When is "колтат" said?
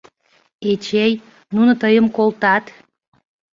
2.15-2.65